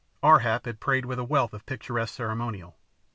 [0.23, 2.75] Ar hap had prayed with a wealth of picturesque ceremonial.